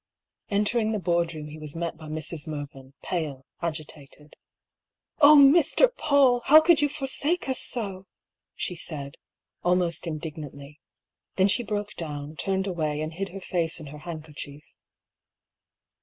Entering 0.49 0.93
the 0.93 0.99
board 0.99 1.35
room 1.35 1.49
he 1.49 1.59
was 1.59 1.75
met 1.75 1.95
by 1.95 2.07
Mrs. 2.07 2.47
Mer 2.47 2.65
vyn, 2.65 2.93
pale, 3.03 3.45
agitated." 3.61 4.35
Oh, 5.21 5.35
Mr. 5.37 5.95
Paull! 5.95 6.39
How 6.45 6.59
could 6.59 6.81
you 6.81 6.89
forsake 6.89 7.47
us 7.47 7.59
so?" 7.61 8.07
she 8.55 8.73
said, 8.73 9.17
almost 9.63 10.07
indignantly. 10.07 10.79
Then 11.35 11.47
she 11.47 11.61
broke 11.61 11.93
down, 11.93 12.35
turned 12.35 12.65
away, 12.65 12.99
and 12.99 13.13
hid 13.13 13.29
her 13.29 13.41
face 13.41 13.79
in 13.79 13.85
her 13.93 13.99
handkerchief. 13.99 14.63